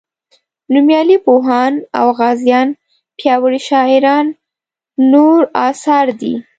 نومیالي 0.73 1.17
پوهان 1.25 1.73
او 1.99 2.07
غازیان 2.19 2.67
پیاوړي 3.17 3.59
شاعران 3.69 4.25
نور 5.11 5.39
اثار 5.69 6.07
دي. 6.19 6.33